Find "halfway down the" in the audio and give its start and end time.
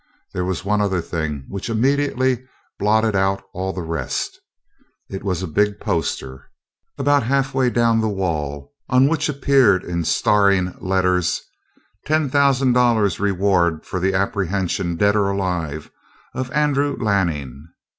7.21-8.09